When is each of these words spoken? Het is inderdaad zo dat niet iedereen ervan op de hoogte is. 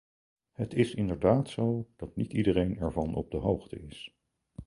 Het 0.51 0.73
is 0.73 0.93
inderdaad 0.93 1.49
zo 1.49 1.87
dat 1.95 2.15
niet 2.15 2.33
iedereen 2.33 2.77
ervan 2.77 3.15
op 3.15 3.31
de 3.31 3.37
hoogte 3.37 3.79
is. 3.83 4.15